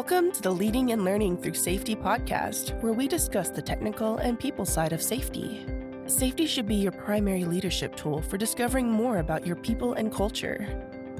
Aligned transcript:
Welcome 0.00 0.32
to 0.32 0.40
the 0.40 0.50
Leading 0.50 0.92
and 0.92 1.04
Learning 1.04 1.36
Through 1.36 1.52
Safety 1.52 1.94
podcast, 1.94 2.72
where 2.80 2.94
we 2.94 3.06
discuss 3.06 3.50
the 3.50 3.60
technical 3.60 4.16
and 4.16 4.40
people 4.40 4.64
side 4.64 4.94
of 4.94 5.02
safety. 5.02 5.66
Safety 6.06 6.46
should 6.46 6.66
be 6.66 6.76
your 6.76 6.90
primary 6.90 7.44
leadership 7.44 7.96
tool 7.96 8.22
for 8.22 8.38
discovering 8.38 8.90
more 8.90 9.18
about 9.18 9.46
your 9.46 9.56
people 9.56 9.92
and 9.92 10.10
culture. 10.10 10.66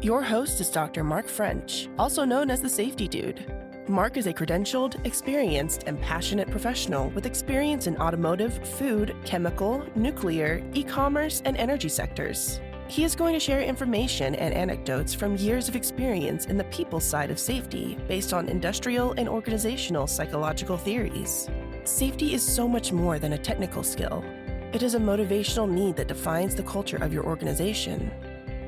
Your 0.00 0.22
host 0.22 0.62
is 0.62 0.70
Dr. 0.70 1.04
Mark 1.04 1.28
French, 1.28 1.90
also 1.98 2.24
known 2.24 2.50
as 2.50 2.62
the 2.62 2.70
Safety 2.70 3.06
Dude. 3.06 3.52
Mark 3.86 4.16
is 4.16 4.26
a 4.26 4.32
credentialed, 4.32 5.04
experienced, 5.04 5.82
and 5.86 6.00
passionate 6.00 6.50
professional 6.50 7.10
with 7.10 7.26
experience 7.26 7.86
in 7.86 7.98
automotive, 7.98 8.66
food, 8.66 9.14
chemical, 9.26 9.84
nuclear, 9.94 10.64
e 10.72 10.82
commerce, 10.82 11.42
and 11.44 11.58
energy 11.58 11.90
sectors. 11.90 12.62
He 12.90 13.04
is 13.04 13.14
going 13.14 13.34
to 13.34 13.38
share 13.38 13.62
information 13.62 14.34
and 14.34 14.52
anecdotes 14.52 15.14
from 15.14 15.36
years 15.36 15.68
of 15.68 15.76
experience 15.76 16.46
in 16.46 16.56
the 16.56 16.64
people 16.64 16.98
side 16.98 17.30
of 17.30 17.38
safety 17.38 17.96
based 18.08 18.32
on 18.32 18.48
industrial 18.48 19.12
and 19.12 19.28
organizational 19.28 20.08
psychological 20.08 20.76
theories. 20.76 21.48
Safety 21.84 22.34
is 22.34 22.42
so 22.42 22.66
much 22.66 22.90
more 22.90 23.20
than 23.20 23.34
a 23.34 23.38
technical 23.38 23.84
skill, 23.84 24.24
it 24.72 24.82
is 24.82 24.96
a 24.96 24.98
motivational 24.98 25.70
need 25.70 25.94
that 25.98 26.08
defines 26.08 26.56
the 26.56 26.64
culture 26.64 26.96
of 26.96 27.12
your 27.12 27.24
organization. 27.24 28.10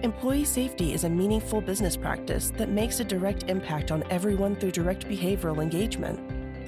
Employee 0.04 0.44
safety 0.44 0.92
is 0.92 1.02
a 1.02 1.10
meaningful 1.10 1.60
business 1.60 1.96
practice 1.96 2.52
that 2.58 2.68
makes 2.68 3.00
a 3.00 3.04
direct 3.04 3.50
impact 3.50 3.90
on 3.90 4.04
everyone 4.08 4.54
through 4.54 4.70
direct 4.70 5.08
behavioral 5.08 5.60
engagement. 5.60 6.20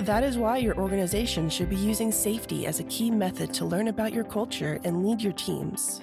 That 0.04 0.24
is 0.24 0.38
why 0.38 0.56
your 0.56 0.76
organization 0.76 1.48
should 1.48 1.70
be 1.70 1.76
using 1.76 2.10
safety 2.10 2.66
as 2.66 2.80
a 2.80 2.84
key 2.84 3.12
method 3.12 3.54
to 3.54 3.64
learn 3.64 3.86
about 3.86 4.12
your 4.12 4.24
culture 4.24 4.80
and 4.82 5.06
lead 5.06 5.22
your 5.22 5.34
teams. 5.34 6.00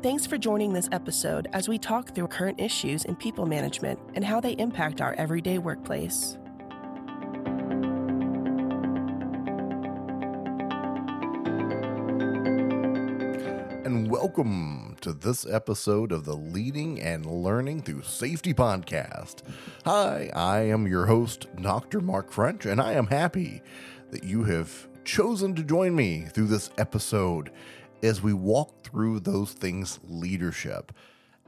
Thanks 0.00 0.28
for 0.28 0.38
joining 0.38 0.72
this 0.72 0.88
episode 0.92 1.48
as 1.52 1.68
we 1.68 1.76
talk 1.76 2.14
through 2.14 2.28
current 2.28 2.60
issues 2.60 3.04
in 3.04 3.16
people 3.16 3.46
management 3.46 3.98
and 4.14 4.24
how 4.24 4.40
they 4.40 4.52
impact 4.52 5.00
our 5.00 5.12
everyday 5.14 5.58
workplace. 5.58 6.38
And 13.84 14.08
welcome 14.08 14.96
to 15.00 15.12
this 15.12 15.44
episode 15.44 16.12
of 16.12 16.24
the 16.24 16.36
Leading 16.36 17.02
and 17.02 17.26
Learning 17.26 17.82
Through 17.82 18.02
Safety 18.02 18.54
podcast. 18.54 19.42
Hi, 19.84 20.30
I 20.32 20.60
am 20.60 20.86
your 20.86 21.06
host, 21.06 21.48
Dr. 21.60 22.00
Mark 22.00 22.30
French, 22.30 22.66
and 22.66 22.80
I 22.80 22.92
am 22.92 23.08
happy 23.08 23.62
that 24.12 24.22
you 24.22 24.44
have 24.44 24.86
chosen 25.04 25.56
to 25.56 25.64
join 25.64 25.96
me 25.96 26.26
through 26.30 26.46
this 26.46 26.70
episode 26.78 27.50
as 28.02 28.22
we 28.22 28.32
walk 28.32 28.84
through 28.84 29.20
those 29.20 29.52
things 29.52 29.98
leadership 30.04 30.92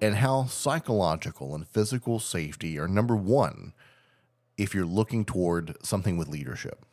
and 0.01 0.17
how 0.17 0.47
psychological 0.47 1.55
and 1.55 1.69
physical 1.69 2.19
safety 2.19 2.79
are 2.79 2.89
number 2.89 3.15
one 3.17 3.73
if 4.56 4.75
you're 4.75 4.84
looking 4.84 5.25
toward 5.25 5.77
something 5.84 6.17
with 6.17 6.28
leadership. 6.28 6.84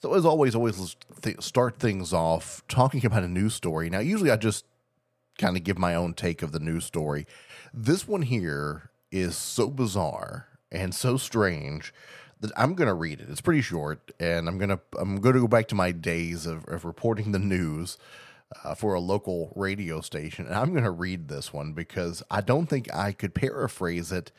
So, 0.00 0.14
as 0.14 0.24
always, 0.24 0.54
always 0.54 0.96
start 1.40 1.78
things 1.78 2.12
off 2.12 2.62
talking 2.68 3.04
about 3.04 3.24
a 3.24 3.28
news 3.28 3.54
story. 3.54 3.90
Now, 3.90 3.98
usually 3.98 4.30
I 4.30 4.36
just 4.36 4.64
kind 5.38 5.56
of 5.56 5.64
give 5.64 5.78
my 5.78 5.94
own 5.94 6.14
take 6.14 6.42
of 6.42 6.52
the 6.52 6.60
news 6.60 6.84
story. 6.84 7.26
This 7.74 8.06
one 8.06 8.22
here 8.22 8.90
is 9.10 9.36
so 9.36 9.68
bizarre 9.68 10.46
and 10.70 10.94
so 10.94 11.16
strange 11.16 11.92
that 12.40 12.52
I'm 12.56 12.74
going 12.74 12.88
to 12.88 12.94
read 12.94 13.20
it. 13.20 13.28
It's 13.28 13.40
pretty 13.40 13.62
short, 13.62 14.12
and 14.20 14.48
I'm 14.48 14.58
going 14.58 14.70
to 14.70 14.80
I'm 14.98 15.20
going 15.20 15.34
to 15.34 15.40
go 15.40 15.48
back 15.48 15.66
to 15.68 15.74
my 15.74 15.90
days 15.90 16.46
of, 16.46 16.64
of 16.68 16.84
reporting 16.84 17.32
the 17.32 17.38
news 17.38 17.98
uh, 18.64 18.74
for 18.74 18.94
a 18.94 19.00
local 19.00 19.52
radio 19.54 20.00
station. 20.00 20.46
And 20.46 20.54
I'm 20.54 20.72
going 20.72 20.84
to 20.84 20.90
read 20.90 21.28
this 21.28 21.52
one 21.52 21.72
because 21.72 22.22
I 22.30 22.40
don't 22.40 22.66
think 22.66 22.92
I 22.94 23.12
could 23.12 23.34
paraphrase 23.34 24.12
it 24.12 24.32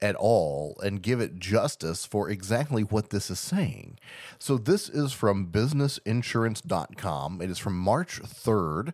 at 0.00 0.16
all 0.16 0.78
and 0.82 1.02
give 1.02 1.20
it 1.20 1.38
justice 1.38 2.04
for 2.04 2.28
exactly 2.28 2.82
what 2.82 3.10
this 3.10 3.30
is 3.30 3.38
saying. 3.38 3.98
So, 4.38 4.58
this 4.58 4.88
is 4.88 5.12
from 5.12 5.46
businessinsurance.com. 5.46 7.40
It 7.40 7.50
is 7.50 7.58
from 7.58 7.78
March 7.78 8.20
3rd. 8.22 8.92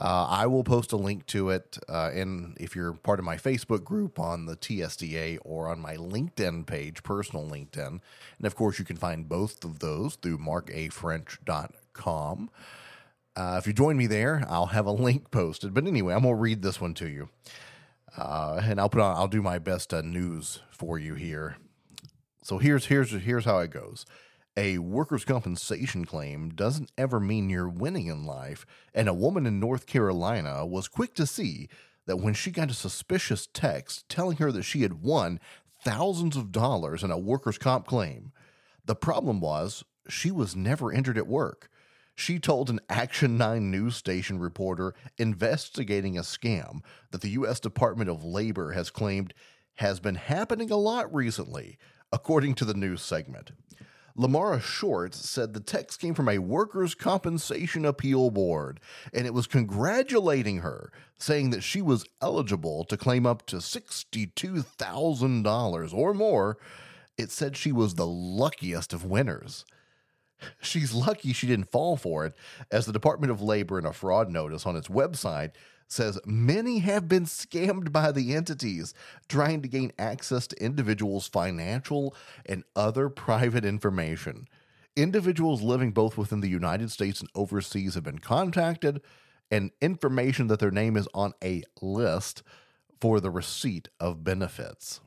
Uh, 0.00 0.26
I 0.28 0.46
will 0.46 0.64
post 0.64 0.92
a 0.92 0.96
link 0.96 1.26
to 1.26 1.50
it. 1.50 1.76
Uh, 1.88 2.10
and 2.14 2.56
if 2.58 2.76
you're 2.76 2.92
part 2.92 3.18
of 3.18 3.24
my 3.24 3.36
Facebook 3.36 3.82
group 3.84 4.20
on 4.20 4.46
the 4.46 4.56
TSDA 4.56 5.38
or 5.44 5.68
on 5.68 5.80
my 5.80 5.96
LinkedIn 5.96 6.66
page, 6.66 7.02
personal 7.02 7.44
LinkedIn, 7.44 8.00
and 8.38 8.46
of 8.46 8.54
course, 8.54 8.78
you 8.78 8.84
can 8.84 8.96
find 8.96 9.28
both 9.28 9.64
of 9.64 9.80
those 9.80 10.14
through 10.14 10.38
markafrench.com. 10.38 12.50
Uh, 13.38 13.54
if 13.56 13.68
you 13.68 13.72
join 13.72 13.96
me 13.96 14.08
there, 14.08 14.44
I'll 14.48 14.66
have 14.66 14.86
a 14.86 14.90
link 14.90 15.30
posted. 15.30 15.72
But 15.72 15.86
anyway, 15.86 16.12
I'm 16.12 16.22
gonna 16.22 16.34
read 16.34 16.60
this 16.60 16.80
one 16.80 16.92
to 16.94 17.08
you, 17.08 17.28
uh, 18.16 18.60
and 18.64 18.80
I'll 18.80 18.88
put 18.88 19.00
on. 19.00 19.16
I'll 19.16 19.28
do 19.28 19.42
my 19.42 19.60
best 19.60 19.94
uh, 19.94 20.00
news 20.00 20.58
for 20.72 20.98
you 20.98 21.14
here. 21.14 21.56
So 22.42 22.58
here's 22.58 22.86
here's 22.86 23.12
here's 23.12 23.44
how 23.44 23.60
it 23.60 23.70
goes. 23.70 24.06
A 24.56 24.78
workers' 24.78 25.24
compensation 25.24 26.04
claim 26.04 26.48
doesn't 26.48 26.90
ever 26.98 27.20
mean 27.20 27.48
you're 27.48 27.68
winning 27.68 28.08
in 28.08 28.26
life, 28.26 28.66
and 28.92 29.08
a 29.08 29.14
woman 29.14 29.46
in 29.46 29.60
North 29.60 29.86
Carolina 29.86 30.66
was 30.66 30.88
quick 30.88 31.14
to 31.14 31.24
see 31.24 31.68
that 32.06 32.16
when 32.16 32.34
she 32.34 32.50
got 32.50 32.72
a 32.72 32.74
suspicious 32.74 33.46
text 33.46 34.08
telling 34.08 34.38
her 34.38 34.50
that 34.50 34.64
she 34.64 34.82
had 34.82 35.00
won 35.00 35.38
thousands 35.84 36.36
of 36.36 36.50
dollars 36.50 37.04
in 37.04 37.12
a 37.12 37.18
workers' 37.18 37.56
comp 37.56 37.86
claim, 37.86 38.32
the 38.84 38.96
problem 38.96 39.38
was 39.40 39.84
she 40.08 40.32
was 40.32 40.56
never 40.56 40.92
injured 40.92 41.18
at 41.18 41.28
work 41.28 41.70
she 42.18 42.38
told 42.40 42.68
an 42.68 42.80
Action 42.88 43.38
9 43.38 43.70
news 43.70 43.94
station 43.94 44.40
reporter 44.40 44.92
investigating 45.18 46.18
a 46.18 46.22
scam 46.22 46.80
that 47.12 47.20
the 47.20 47.30
U.S. 47.30 47.60
Department 47.60 48.10
of 48.10 48.24
Labor 48.24 48.72
has 48.72 48.90
claimed 48.90 49.32
has 49.76 50.00
been 50.00 50.16
happening 50.16 50.72
a 50.72 50.76
lot 50.76 51.14
recently, 51.14 51.78
according 52.10 52.56
to 52.56 52.64
the 52.64 52.74
news 52.74 53.02
segment. 53.02 53.52
Lamara 54.18 54.60
Shorts 54.60 55.30
said 55.30 55.54
the 55.54 55.60
text 55.60 56.00
came 56.00 56.12
from 56.12 56.28
a 56.28 56.40
workers' 56.40 56.96
compensation 56.96 57.84
appeal 57.84 58.32
board, 58.32 58.80
and 59.12 59.24
it 59.24 59.32
was 59.32 59.46
congratulating 59.46 60.58
her, 60.58 60.90
saying 61.20 61.50
that 61.50 61.62
she 61.62 61.80
was 61.80 62.04
eligible 62.20 62.84
to 62.86 62.96
claim 62.96 63.26
up 63.26 63.46
to 63.46 63.58
$62,000 63.58 65.94
or 65.94 66.14
more. 66.14 66.58
It 67.16 67.30
said 67.30 67.56
she 67.56 67.70
was 67.70 67.94
the 67.94 68.08
luckiest 68.08 68.92
of 68.92 69.04
winners. 69.04 69.64
She's 70.60 70.94
lucky 70.94 71.32
she 71.32 71.46
didn't 71.46 71.70
fall 71.70 71.96
for 71.96 72.26
it, 72.26 72.34
as 72.70 72.86
the 72.86 72.92
Department 72.92 73.30
of 73.30 73.42
Labor 73.42 73.78
in 73.78 73.86
a 73.86 73.92
fraud 73.92 74.30
notice 74.30 74.66
on 74.66 74.76
its 74.76 74.88
website 74.88 75.52
says 75.88 76.18
many 76.26 76.80
have 76.80 77.08
been 77.08 77.24
scammed 77.24 77.90
by 77.90 78.12
the 78.12 78.34
entities 78.34 78.92
trying 79.26 79.62
to 79.62 79.68
gain 79.68 79.90
access 79.98 80.46
to 80.46 80.62
individuals' 80.62 81.26
financial 81.26 82.14
and 82.46 82.62
other 82.76 83.08
private 83.08 83.64
information. 83.64 84.46
Individuals 84.96 85.62
living 85.62 85.92
both 85.92 86.18
within 86.18 86.40
the 86.40 86.48
United 86.48 86.90
States 86.90 87.20
and 87.20 87.30
overseas 87.34 87.94
have 87.94 88.04
been 88.04 88.18
contacted, 88.18 89.00
and 89.50 89.70
information 89.80 90.48
that 90.48 90.60
their 90.60 90.70
name 90.70 90.96
is 90.96 91.08
on 91.14 91.32
a 91.42 91.62
list 91.80 92.42
for 93.00 93.20
the 93.20 93.30
receipt 93.30 93.88
of 93.98 94.24
benefits. 94.24 95.00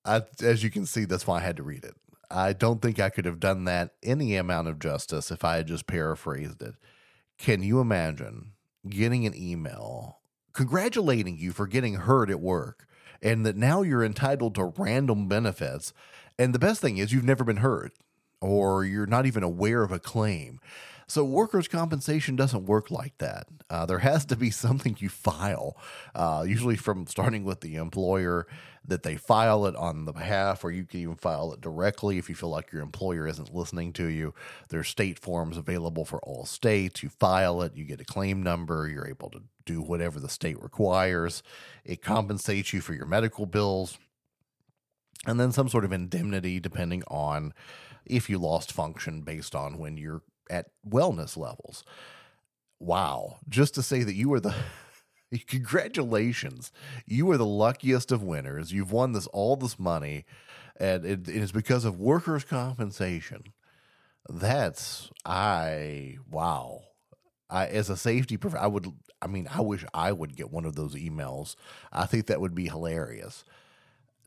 I, 0.05 0.23
as 0.43 0.62
you 0.62 0.71
can 0.71 0.87
see, 0.87 1.05
that's 1.05 1.27
why 1.27 1.39
I 1.39 1.43
had 1.43 1.56
to 1.56 1.62
read 1.62 1.85
it. 1.85 1.95
I 2.31 2.53
don't 2.53 2.83
think 2.83 2.99
I 2.99 3.11
could 3.11 3.25
have 3.25 3.41
done 3.41 3.65
that 3.65 3.95
any 4.03 4.37
amount 4.37 4.69
of 4.69 4.79
justice 4.79 5.31
if 5.31 5.45
I 5.45 5.56
had 5.56 5.67
just 5.67 5.87
paraphrased 5.87 6.62
it. 6.62 6.75
Can 7.39 7.62
you 7.62 7.81
imagine 7.81 8.53
getting 8.89 9.27
an 9.27 9.35
email 9.37 10.19
congratulating 10.53 11.37
you 11.39 11.53
for 11.53 11.67
getting 11.67 11.95
hurt 11.95 12.31
at 12.31 12.41
work 12.41 12.87
and 13.23 13.45
that 13.47 13.56
now 13.56 13.83
you're 13.83 14.05
entitled 14.05 14.55
to 14.56 14.73
random 14.77 15.29
benefits? 15.29 15.93
And 16.39 16.55
the 16.55 16.59
best 16.59 16.81
thing 16.81 16.99
is, 16.99 17.12
you've 17.12 17.25
never 17.25 17.45
been 17.45 17.59
hurt 17.59 17.93
or 18.41 18.85
you're 18.85 19.07
not 19.07 19.27
even 19.27 19.43
aware 19.43 19.83
of 19.83 19.93
a 19.93 19.99
claim. 19.99 20.61
So, 21.06 21.25
workers' 21.25 21.69
compensation 21.69 22.37
doesn't 22.37 22.67
work 22.67 22.91
like 22.91 23.19
that. 23.19 23.47
Uh, 23.69 23.87
there 23.87 23.99
has 23.99 24.25
to 24.27 24.37
be 24.37 24.51
something 24.51 24.97
you 24.99 25.09
file, 25.09 25.77
uh, 26.15 26.45
usually 26.47 26.77
from 26.77 27.06
starting 27.06 27.45
with 27.45 27.61
the 27.61 27.77
employer, 27.77 28.47
that 28.87 29.03
they 29.03 29.17
file 29.17 29.67
it 29.67 29.75
on 29.77 30.05
the 30.05 30.12
behalf, 30.12 30.62
or 30.65 30.71
you 30.71 30.85
can 30.85 31.01
even 31.01 31.17
file 31.17 31.53
it 31.53 31.61
directly 31.61 32.19
if 32.19 32.29
you 32.29 32.35
feel 32.35 32.51
like 32.51 32.71
your 32.73 32.83
employer 32.83 33.27
isn't 33.27 33.55
listening 33.55 33.93
to 33.95 34.06
you. 34.06 34.35
There's 34.69 34.89
state 34.89 35.19
forms 35.19 35.56
available 35.56 36.05
for 36.05 36.19
all 36.21 36.45
states. 36.45 37.03
You 37.03 37.09
file 37.09 37.62
it, 37.62 37.77
you 37.77 37.85
get 37.85 38.00
a 38.00 38.05
claim 38.05 38.43
number, 38.43 38.89
you're 38.89 39.09
able 39.09 39.31
to 39.31 39.43
do 39.65 39.81
whatever 39.81 40.21
the 40.21 40.29
state 40.29 40.62
requires. 40.62 41.43
It 41.85 42.03
compensates 42.03 42.73
you 42.73 42.81
for 42.81 42.93
your 42.93 43.07
medical 43.07 43.47
bills, 43.47 43.99
and 45.27 45.41
then 45.41 45.53
some 45.53 45.69
sort 45.69 45.85
of 45.85 45.93
indemnity 45.93 46.61
depending 46.61 47.03
on 47.09 47.55
if 48.05 48.29
you 48.29 48.39
lost 48.39 48.73
function 48.73 49.23
based 49.23 49.55
on 49.55 49.79
when 49.79 49.97
you're 49.97 50.23
at 50.50 50.67
wellness 50.88 51.37
levels. 51.37 51.85
Wow. 52.81 53.38
Just 53.49 53.75
to 53.76 53.82
say 53.82 54.02
that 54.02 54.14
you 54.14 54.32
are 54.35 54.41
the 54.41 54.55
congratulations. 55.46 56.73
You 57.06 57.31
are 57.31 57.37
the 57.37 57.46
luckiest 57.46 58.12
of 58.12 58.23
winners. 58.23 58.73
You've 58.73 58.93
won 58.93 59.12
this 59.12 59.26
all 59.29 59.56
this 59.56 59.79
money 59.79 60.25
and 60.79 61.05
it, 61.05 61.29
it 61.29 61.37
is 61.37 61.52
because 61.52 61.85
of 61.85 62.00
workers 62.00 62.44
compensation. 62.44 63.44
That's 64.29 65.11
I 65.25 66.19
wow. 66.31 66.82
I 67.50 67.67
as 67.67 67.90
a 67.90 67.97
safety 67.97 68.37
prof, 68.37 68.55
I 68.55 68.67
would 68.67 68.93
I 69.20 69.26
mean, 69.26 69.49
I 69.52 69.61
wish 69.61 69.85
I 69.94 70.12
would 70.12 70.37
get 70.37 70.50
one 70.50 70.64
of 70.64 70.75
those 70.75 70.94
emails. 70.94 71.56
I 71.93 72.06
think 72.06 72.26
that 72.26 72.40
would 72.40 72.55
be 72.55 72.67
hilarious. 72.67 73.44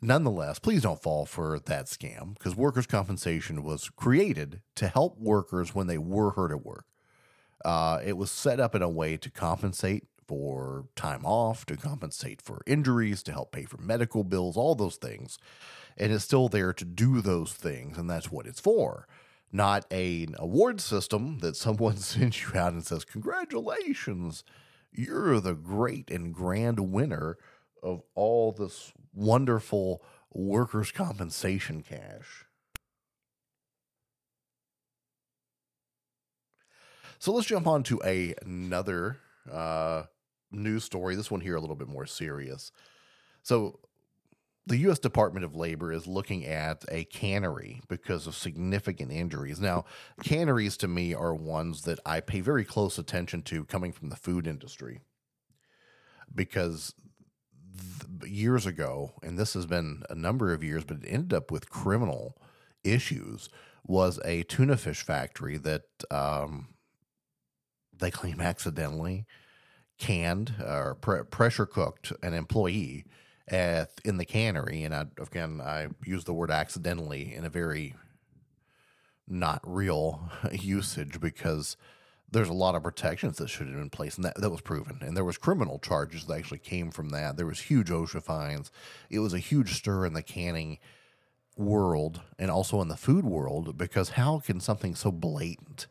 Nonetheless, 0.01 0.59
please 0.59 0.83
don't 0.83 1.01
fall 1.01 1.25
for 1.25 1.59
that 1.59 1.85
scam 1.87 2.35
because 2.35 2.55
workers' 2.55 2.85
compensation 2.85 3.63
was 3.63 3.89
created 3.89 4.61
to 4.75 4.87
help 4.87 5.17
workers 5.17 5.73
when 5.73 5.87
they 5.87 5.97
were 5.97 6.31
hurt 6.31 6.51
at 6.51 6.65
work. 6.65 6.85
Uh, 7.65 7.99
it 8.05 8.15
was 8.15 8.29
set 8.29 8.59
up 8.59 8.75
in 8.75 8.83
a 8.83 8.89
way 8.89 9.17
to 9.17 9.31
compensate 9.31 10.05
for 10.27 10.85
time 10.95 11.25
off, 11.25 11.65
to 11.65 11.77
compensate 11.77 12.41
for 12.41 12.61
injuries, 12.67 13.23
to 13.23 13.31
help 13.31 13.51
pay 13.51 13.63
for 13.63 13.77
medical 13.77 14.23
bills, 14.23 14.57
all 14.57 14.75
those 14.75 14.97
things. 14.97 15.39
And 15.97 16.11
it's 16.11 16.23
still 16.23 16.47
there 16.47 16.73
to 16.73 16.85
do 16.85 17.21
those 17.21 17.53
things, 17.53 17.97
and 17.97 18.09
that's 18.09 18.31
what 18.31 18.45
it's 18.45 18.59
for. 18.59 19.07
Not 19.51 19.91
an 19.91 20.35
award 20.37 20.81
system 20.81 21.39
that 21.39 21.55
someone 21.55 21.97
sends 21.97 22.41
you 22.41 22.59
out 22.59 22.73
and 22.73 22.85
says, 22.85 23.03
Congratulations, 23.03 24.43
you're 24.91 25.39
the 25.39 25.55
great 25.55 26.11
and 26.11 26.33
grand 26.33 26.91
winner 26.91 27.37
of 27.83 28.01
all 28.15 28.51
this 28.51 28.91
wonderful 29.13 30.03
workers' 30.31 30.91
compensation 30.91 31.81
cash. 31.81 32.45
So 37.19 37.33
let's 37.33 37.47
jump 37.47 37.65
on 37.65 37.83
to 37.83 37.99
a, 38.05 38.35
another 38.45 39.17
uh, 39.51 40.03
news 40.51 40.83
story. 40.83 41.15
This 41.15 41.31
one 41.31 41.41
here 41.41 41.55
a 41.55 41.61
little 41.61 41.75
bit 41.75 41.87
more 41.87 42.05
serious. 42.05 42.71
So 43.41 43.79
the 44.67 44.77
U.S. 44.79 44.99
Department 44.99 45.45
of 45.45 45.55
Labor 45.55 45.93
is 45.93 46.05
looking 46.05 46.45
at 46.45 46.83
a 46.91 47.05
cannery 47.05 47.81
because 47.87 48.27
of 48.27 48.35
significant 48.35 49.11
injuries. 49.11 49.59
Now, 49.61 49.85
canneries 50.23 50.75
to 50.77 50.87
me 50.87 51.13
are 51.13 51.33
ones 51.33 51.83
that 51.83 51.99
I 52.05 52.19
pay 52.19 52.41
very 52.41 52.65
close 52.65 52.97
attention 52.97 53.41
to 53.43 53.63
coming 53.63 53.93
from 53.93 54.09
the 54.09 54.17
food 54.17 54.45
industry 54.45 54.99
because 56.35 56.93
th- 57.77 58.31
years 58.31 58.65
ago, 58.65 59.13
and 59.23 59.37
this 59.37 59.53
has 59.53 59.65
been 59.65 60.03
a 60.09 60.15
number 60.15 60.53
of 60.53 60.63
years, 60.63 60.83
but 60.83 60.97
it 60.97 61.07
ended 61.07 61.33
up 61.33 61.51
with 61.51 61.69
criminal 61.69 62.37
issues, 62.83 63.49
was 63.85 64.19
a 64.25 64.43
tuna 64.43 64.77
fish 64.77 65.01
factory 65.03 65.57
that 65.57 65.83
um, 66.11 66.69
they 67.97 68.11
claim 68.11 68.41
accidentally 68.41 69.25
canned 69.97 70.53
or 70.59 70.95
pre- 70.95 71.23
pressure 71.23 71.65
cooked 71.65 72.13
an 72.21 72.33
employee 72.33 73.05
at, 73.47 73.91
in 74.03 74.17
the 74.17 74.25
cannery. 74.25 74.83
And 74.83 74.93
I, 74.93 75.05
again, 75.19 75.61
I 75.61 75.87
use 76.05 76.25
the 76.25 76.33
word 76.33 76.51
accidentally 76.51 77.33
in 77.33 77.45
a 77.45 77.49
very 77.49 77.95
not 79.27 79.61
real 79.63 80.29
usage 80.51 81.19
because 81.19 81.77
there's 82.29 82.49
a 82.49 82.53
lot 82.53 82.75
of 82.75 82.83
protections 82.83 83.37
that 83.37 83.47
should 83.47 83.67
have 83.67 83.75
been 83.75 83.83
in 83.83 83.89
place, 83.89 84.15
and 84.15 84.25
that, 84.25 84.39
that 84.39 84.49
was 84.49 84.61
proven. 84.61 84.99
And 85.01 85.15
there 85.15 85.23
was 85.23 85.37
criminal 85.37 85.79
charges 85.79 86.25
that 86.25 86.37
actually 86.37 86.59
came 86.59 86.91
from 86.91 87.09
that. 87.09 87.37
There 87.37 87.45
was 87.45 87.61
huge 87.61 87.89
OSHA 87.89 88.23
fines. 88.23 88.71
It 89.09 89.19
was 89.19 89.33
a 89.33 89.39
huge 89.39 89.75
stir 89.75 90.05
in 90.05 90.13
the 90.13 90.21
canning 90.21 90.79
world 91.55 92.21
and 92.37 92.51
also 92.51 92.81
in 92.81 92.87
the 92.87 92.97
food 92.97 93.25
world 93.25 93.77
because 93.77 94.09
how 94.09 94.39
can 94.39 94.59
something 94.59 94.93
so 94.93 95.11
blatant, 95.11 95.87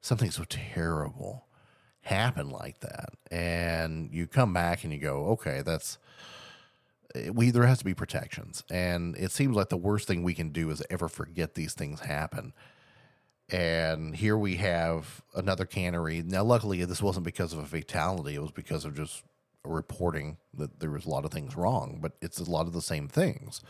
something 0.00 0.30
so 0.30 0.44
terrible, 0.44 1.46
happen 2.02 2.48
like 2.48 2.80
that? 2.80 3.10
And 3.30 4.10
you 4.12 4.28
come 4.28 4.52
back 4.52 4.84
and 4.84 4.92
you 4.92 5.00
go, 5.00 5.26
okay, 5.30 5.62
that's 5.62 5.98
eh, 7.16 7.30
we 7.30 7.50
there 7.50 7.66
has 7.66 7.78
to 7.78 7.84
be 7.84 7.94
protections, 7.94 8.62
and 8.70 9.16
it 9.16 9.32
seems 9.32 9.56
like 9.56 9.68
the 9.68 9.76
worst 9.76 10.06
thing 10.06 10.22
we 10.22 10.34
can 10.34 10.50
do 10.50 10.70
is 10.70 10.82
ever 10.90 11.08
forget 11.08 11.54
these 11.54 11.74
things 11.74 12.00
happen 12.00 12.52
and 13.50 14.14
here 14.14 14.36
we 14.36 14.56
have 14.56 15.22
another 15.34 15.64
cannery. 15.66 16.22
Now, 16.24 16.44
luckily, 16.44 16.84
this 16.84 17.02
wasn't 17.02 17.24
because 17.24 17.52
of 17.52 17.58
a 17.58 17.66
fatality. 17.66 18.34
It 18.34 18.42
was 18.42 18.52
because 18.52 18.84
of 18.84 18.94
just 18.94 19.22
reporting 19.64 20.38
that 20.54 20.80
there 20.80 20.90
was 20.90 21.06
a 21.06 21.10
lot 21.10 21.24
of 21.24 21.30
things 21.30 21.56
wrong, 21.56 21.98
but 22.00 22.12
it's 22.20 22.40
a 22.40 22.50
lot 22.50 22.66
of 22.66 22.72
the 22.72 22.82
same 22.82 23.08
things 23.08 23.62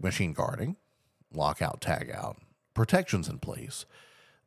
machine 0.00 0.32
guarding, 0.32 0.76
lockout, 1.32 1.80
tag 1.80 2.10
out, 2.12 2.38
protections 2.74 3.28
in 3.28 3.38
place. 3.38 3.84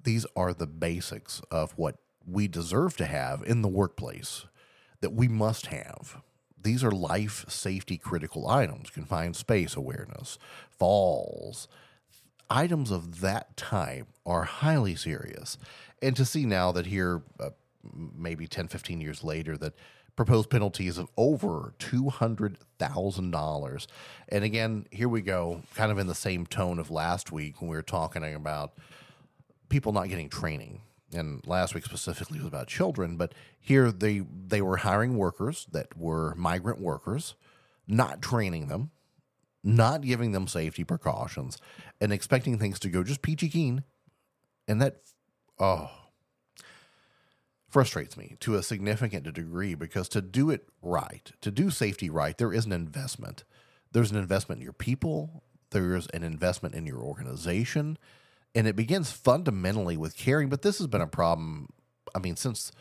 These 0.01 0.25
are 0.35 0.53
the 0.53 0.67
basics 0.67 1.41
of 1.51 1.71
what 1.77 1.97
we 2.25 2.47
deserve 2.47 2.97
to 2.97 3.05
have 3.05 3.43
in 3.43 3.61
the 3.61 3.67
workplace 3.67 4.45
that 5.01 5.13
we 5.13 5.27
must 5.27 5.67
have. 5.67 6.21
These 6.59 6.83
are 6.83 6.91
life 6.91 7.45
safety 7.47 7.97
critical 7.97 8.47
items 8.47 8.89
confined 8.89 9.35
space 9.35 9.75
awareness, 9.75 10.39
falls, 10.69 11.67
items 12.49 12.91
of 12.91 13.21
that 13.21 13.57
type 13.57 14.07
are 14.25 14.43
highly 14.43 14.95
serious. 14.95 15.57
And 16.01 16.15
to 16.15 16.25
see 16.25 16.45
now 16.45 16.71
that 16.71 16.87
here, 16.87 17.23
uh, 17.39 17.49
maybe 18.15 18.47
10, 18.47 18.67
15 18.67 19.01
years 19.01 19.23
later, 19.23 19.57
that 19.57 19.73
proposed 20.15 20.49
penalties 20.49 20.97
of 20.97 21.09
over 21.17 21.73
$200,000. 21.79 23.87
And 24.29 24.43
again, 24.43 24.87
here 24.91 25.09
we 25.09 25.21
go, 25.21 25.61
kind 25.75 25.91
of 25.91 25.97
in 25.97 26.07
the 26.07 26.15
same 26.15 26.45
tone 26.45 26.79
of 26.79 26.89
last 26.89 27.31
week 27.31 27.61
when 27.61 27.69
we 27.69 27.75
were 27.75 27.81
talking 27.81 28.23
about 28.33 28.73
people 29.69 29.91
not 29.91 30.09
getting 30.09 30.29
training. 30.29 30.81
And 31.13 31.45
last 31.45 31.75
week 31.75 31.85
specifically 31.85 32.39
was 32.39 32.47
about 32.47 32.67
children, 32.67 33.15
but 33.15 33.33
here 33.59 33.91
they 33.91 34.23
they 34.47 34.61
were 34.61 34.77
hiring 34.77 35.17
workers 35.17 35.67
that 35.71 35.95
were 35.97 36.33
migrant 36.35 36.81
workers, 36.81 37.35
not 37.87 38.21
training 38.21 38.67
them, 38.67 38.91
not 39.65 40.01
giving 40.01 40.31
them 40.31 40.47
safety 40.47 40.83
precautions, 40.83 41.57
and 41.99 42.13
expecting 42.13 42.57
things 42.57 42.79
to 42.79 42.89
go 42.89 43.03
just 43.03 43.21
peachy 43.21 43.49
keen. 43.49 43.83
And 44.67 44.81
that, 44.81 45.01
oh, 45.59 45.89
frustrates 47.67 48.15
me 48.15 48.37
to 48.39 48.55
a 48.55 48.63
significant 48.63 49.31
degree 49.33 49.75
because 49.75 50.07
to 50.09 50.21
do 50.21 50.49
it 50.49 50.69
right, 50.81 51.31
to 51.41 51.51
do 51.51 51.69
safety 51.69 52.09
right, 52.09 52.37
there 52.37 52.53
is 52.53 52.65
an 52.65 52.71
investment. 52.71 53.43
There's 53.91 54.11
an 54.11 54.17
investment 54.17 54.59
in 54.59 54.63
your 54.63 54.73
people, 54.73 55.43
there's 55.71 56.07
an 56.07 56.23
investment 56.23 56.75
in 56.75 56.85
your 56.85 56.99
organization, 56.99 57.97
and 58.53 58.67
it 58.67 58.75
begins 58.75 59.11
fundamentally 59.11 59.97
with 59.97 60.15
caring. 60.15 60.47
But 60.47 60.61
this 60.61 60.77
has 60.77 60.87
been 60.87 61.01
a 61.01 61.07
problem, 61.07 61.69
I 62.13 62.19
mean, 62.19 62.35
since 62.35 62.71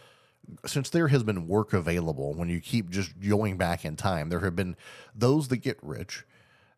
since 0.67 0.91
there 0.91 1.09
has 1.09 1.23
been 1.23 1.49
work 1.49 1.73
available 1.73 2.35
when 2.35 2.49
you 2.49 2.61
keep 2.61 2.91
just 2.91 3.19
going 3.19 3.57
back 3.57 3.83
in 3.85 3.97
time 3.97 4.29
there 4.29 4.41
have 4.41 4.55
been 4.55 4.77
those 5.15 5.49
that 5.49 5.57
get 5.57 5.79
rich 5.83 6.25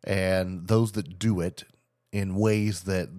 and 0.03 0.67
those 0.67 0.93
that 0.93 1.19
do 1.19 1.39
it 1.39 1.65
in 2.11 2.35
ways 2.35 2.83
that 2.83 3.09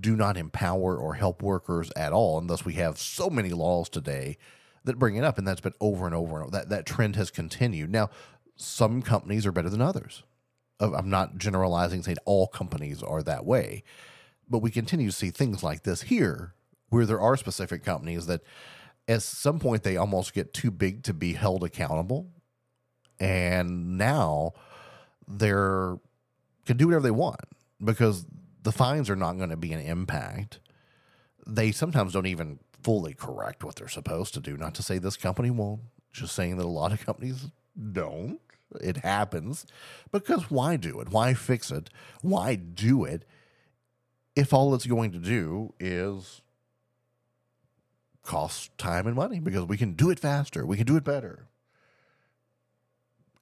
do 0.00 0.16
not 0.16 0.36
empower 0.36 0.96
or 0.96 1.14
help 1.14 1.42
workers 1.42 1.90
at 1.96 2.12
all. 2.12 2.38
And 2.38 2.50
thus, 2.50 2.64
we 2.64 2.74
have 2.74 2.98
so 2.98 3.30
many 3.30 3.50
laws 3.50 3.88
today 3.88 4.36
that 4.84 4.98
bring 4.98 5.16
it 5.16 5.24
up, 5.24 5.38
and 5.38 5.46
that's 5.46 5.60
been 5.60 5.74
over 5.80 6.06
and 6.06 6.14
over 6.14 6.36
and 6.36 6.44
over. 6.44 6.50
That 6.50 6.68
that 6.68 6.86
trend 6.86 7.16
has 7.16 7.30
continued. 7.30 7.90
Now, 7.90 8.10
some 8.56 9.02
companies 9.02 9.46
are 9.46 9.52
better 9.52 9.70
than 9.70 9.82
others. 9.82 10.22
I'm 10.80 11.10
not 11.10 11.38
generalizing, 11.38 12.02
saying 12.02 12.18
all 12.24 12.46
companies 12.46 13.02
are 13.02 13.22
that 13.22 13.44
way, 13.44 13.82
but 14.48 14.58
we 14.58 14.70
continue 14.70 15.10
to 15.10 15.16
see 15.16 15.30
things 15.30 15.62
like 15.62 15.82
this 15.82 16.02
here, 16.02 16.54
where 16.88 17.06
there 17.06 17.20
are 17.20 17.36
specific 17.36 17.82
companies 17.82 18.26
that, 18.26 18.42
at 19.08 19.22
some 19.22 19.58
point, 19.58 19.82
they 19.82 19.96
almost 19.96 20.34
get 20.34 20.54
too 20.54 20.70
big 20.70 21.02
to 21.04 21.14
be 21.14 21.32
held 21.32 21.64
accountable, 21.64 22.30
and 23.18 23.98
now 23.98 24.52
they're 25.26 25.98
can 26.68 26.76
do 26.76 26.86
whatever 26.86 27.02
they 27.02 27.10
want 27.10 27.40
because 27.82 28.26
the 28.62 28.70
fines 28.70 29.08
are 29.08 29.16
not 29.16 29.38
going 29.38 29.48
to 29.48 29.56
be 29.56 29.72
an 29.72 29.80
impact. 29.80 30.60
They 31.46 31.72
sometimes 31.72 32.12
don't 32.12 32.26
even 32.26 32.58
fully 32.82 33.14
correct 33.14 33.64
what 33.64 33.76
they're 33.76 33.88
supposed 33.88 34.34
to 34.34 34.40
do. 34.40 34.56
Not 34.56 34.74
to 34.74 34.82
say 34.82 34.98
this 34.98 35.16
company 35.16 35.50
won't, 35.50 35.80
just 36.12 36.34
saying 36.34 36.58
that 36.58 36.66
a 36.66 36.68
lot 36.68 36.92
of 36.92 37.04
companies 37.04 37.46
don't. 37.92 38.38
It 38.82 38.98
happens 38.98 39.64
because 40.12 40.50
why 40.50 40.76
do 40.76 41.00
it? 41.00 41.08
Why 41.08 41.32
fix 41.32 41.70
it? 41.70 41.88
Why 42.20 42.54
do 42.54 43.04
it 43.04 43.24
if 44.36 44.52
all 44.52 44.74
it's 44.74 44.84
going 44.84 45.12
to 45.12 45.18
do 45.18 45.72
is 45.80 46.42
cost 48.22 48.76
time 48.76 49.06
and 49.06 49.16
money 49.16 49.40
because 49.40 49.64
we 49.64 49.78
can 49.78 49.94
do 49.94 50.10
it 50.10 50.20
faster, 50.20 50.66
we 50.66 50.76
can 50.76 50.84
do 50.86 50.96
it 50.96 51.04
better. 51.04 51.48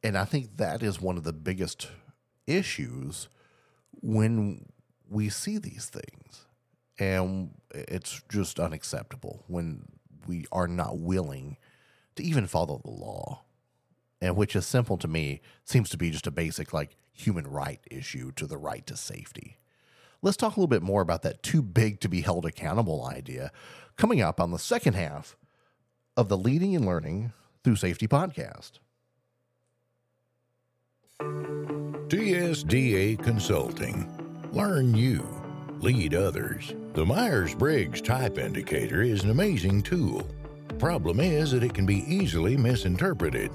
And 0.04 0.16
I 0.16 0.24
think 0.24 0.58
that 0.58 0.84
is 0.84 1.00
one 1.00 1.16
of 1.16 1.24
the 1.24 1.32
biggest 1.32 1.88
issues 2.46 3.28
when 4.00 4.66
we 5.08 5.28
see 5.28 5.58
these 5.58 5.86
things. 5.86 6.46
And 6.98 7.50
it's 7.70 8.22
just 8.30 8.58
unacceptable 8.58 9.44
when 9.48 9.86
we 10.26 10.46
are 10.50 10.68
not 10.68 10.98
willing 10.98 11.56
to 12.16 12.22
even 12.22 12.46
follow 12.46 12.80
the 12.82 12.90
law. 12.90 13.42
And 14.20 14.34
which 14.34 14.56
is 14.56 14.66
simple 14.66 14.96
to 14.98 15.08
me, 15.08 15.42
seems 15.64 15.90
to 15.90 15.98
be 15.98 16.10
just 16.10 16.26
a 16.26 16.30
basic, 16.30 16.72
like, 16.72 16.96
human 17.12 17.46
right 17.46 17.80
issue 17.90 18.32
to 18.32 18.46
the 18.46 18.56
right 18.56 18.86
to 18.86 18.96
safety. 18.96 19.58
Let's 20.22 20.36
talk 20.36 20.56
a 20.56 20.60
little 20.60 20.68
bit 20.68 20.82
more 20.82 21.02
about 21.02 21.22
that 21.22 21.42
too 21.42 21.62
big 21.62 22.00
to 22.00 22.08
be 22.08 22.22
held 22.22 22.46
accountable 22.46 23.06
idea 23.06 23.52
coming 23.96 24.20
up 24.20 24.40
on 24.40 24.50
the 24.50 24.58
second 24.58 24.94
half 24.94 25.36
of 26.16 26.28
the 26.28 26.38
Leading 26.38 26.74
and 26.74 26.86
Learning 26.86 27.32
Through 27.62 27.76
Safety 27.76 28.08
podcast. 28.08 28.78
TSDA 32.08 33.20
Consulting. 33.20 34.08
Learn 34.52 34.94
you, 34.94 35.26
lead 35.80 36.14
others. 36.14 36.72
The 36.92 37.04
Myers 37.04 37.52
Briggs 37.52 38.00
Type 38.00 38.38
Indicator 38.38 39.02
is 39.02 39.24
an 39.24 39.30
amazing 39.30 39.82
tool. 39.82 40.24
Problem 40.78 41.18
is 41.18 41.50
that 41.50 41.64
it 41.64 41.74
can 41.74 41.84
be 41.84 42.04
easily 42.06 42.56
misinterpreted. 42.56 43.50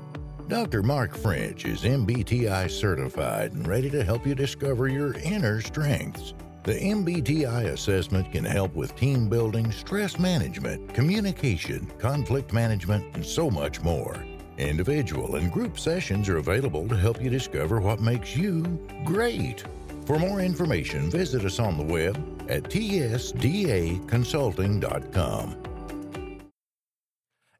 Dr. 0.49 0.83
Mark 0.83 1.15
French 1.15 1.63
is 1.63 1.83
MBTI 1.83 2.69
certified 2.69 3.53
and 3.53 3.65
ready 3.65 3.89
to 3.89 4.03
help 4.03 4.27
you 4.27 4.35
discover 4.35 4.89
your 4.89 5.13
inner 5.19 5.61
strengths. 5.61 6.33
The 6.63 6.73
MBTI 6.73 7.67
assessment 7.67 8.33
can 8.33 8.43
help 8.43 8.75
with 8.75 8.97
team 8.97 9.29
building, 9.29 9.71
stress 9.71 10.19
management, 10.19 10.93
communication, 10.93 11.89
conflict 11.99 12.51
management, 12.51 13.15
and 13.15 13.25
so 13.25 13.49
much 13.49 13.81
more. 13.81 14.21
Individual 14.57 15.37
and 15.37 15.49
group 15.51 15.79
sessions 15.79 16.29
are 16.29 16.37
available 16.37 16.87
to 16.87 16.95
help 16.95 17.21
you 17.21 17.29
discover 17.29 17.79
what 17.79 18.01
makes 18.01 18.35
you 18.35 18.63
great. 19.05 19.63
For 20.05 20.17
more 20.19 20.41
information, 20.41 21.09
visit 21.09 21.45
us 21.45 21.59
on 21.59 21.77
the 21.77 21.83
web 21.83 22.17
at 22.49 22.63
tsdaconsulting.com. 22.63 25.57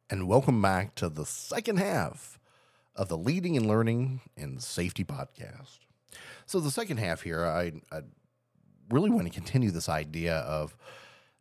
And 0.10 0.28
welcome 0.28 0.62
back 0.62 0.96
to 0.96 1.08
the 1.08 1.26
second 1.26 1.78
half 1.78 2.38
of 2.96 3.08
the 3.08 3.18
Leading 3.18 3.56
and 3.56 3.68
Learning 3.68 4.20
in 4.36 4.60
Safety 4.60 5.06
podcast. 5.06 5.80
So, 6.46 6.60
the 6.60 6.72
second 6.72 6.98
half 6.98 7.22
here, 7.22 7.46
I, 7.46 7.72
I 7.90 8.02
really 8.90 9.10
want 9.10 9.28
to 9.28 9.34
continue 9.34 9.72
this 9.72 9.88
idea 9.88 10.40
of 10.40 10.76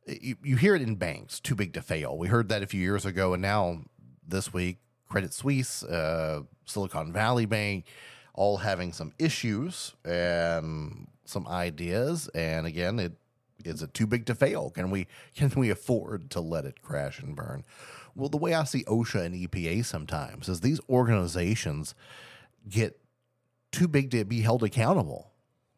you, 0.07 0.37
you 0.45 0.57
hear 0.57 0.76
it 0.76 0.83
in 0.83 0.95
banks, 0.95 1.40
too 1.40 1.57
big 1.57 1.73
to 1.75 1.83
fail. 1.83 2.16
We 2.16 2.28
heard 2.28 2.49
that 2.50 2.62
a 2.62 2.66
few 2.66 2.80
years 2.80 3.04
ago, 3.04 3.33
and 3.33 3.42
now 3.42 3.80
this 4.26 4.52
week, 4.52 4.78
Credit 5.11 5.35
Suisse, 5.35 5.83
uh, 5.83 6.43
Silicon 6.64 7.12
Valley 7.12 7.45
Bank, 7.45 7.85
all 8.33 8.59
having 8.59 8.93
some 8.93 9.12
issues 9.19 9.95
and 10.05 11.09
some 11.25 11.47
ideas. 11.49 12.29
And 12.29 12.67
again, 12.67 12.99
it 12.99 13.12
is 13.64 13.83
it 13.83 13.93
too 13.93 14.07
big 14.07 14.25
to 14.26 14.35
fail? 14.35 14.71
Can 14.71 14.90
we 14.90 15.07
can 15.35 15.52
we 15.57 15.69
afford 15.69 16.31
to 16.31 16.40
let 16.40 16.64
it 16.64 16.81
crash 16.81 17.19
and 17.19 17.37
burn? 17.37 17.64
Well, 18.14 18.29
the 18.29 18.38
way 18.38 18.55
I 18.55 18.64
see 18.64 18.85
OSHA 18.85 19.26
and 19.26 19.35
EPA 19.35 19.85
sometimes 19.85 20.49
is 20.49 20.61
these 20.61 20.81
organizations 20.88 21.95
get 22.69 22.99
too 23.73 23.88
big 23.88 24.11
to 24.11 24.25
be 24.25 24.40
held 24.40 24.62
accountable 24.62 25.31